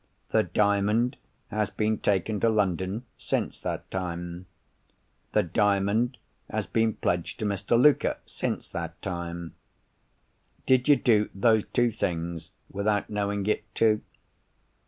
[0.31, 1.15] The Diamond
[1.51, 4.47] has been taken to London, since that time.
[5.33, 6.17] The Diamond
[6.49, 7.79] has been pledged to Mr.
[7.79, 9.53] Luker, since that time.
[10.65, 14.01] Did you do those two things, without knowing it, too?